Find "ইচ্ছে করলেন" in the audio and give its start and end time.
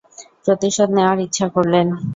1.25-1.87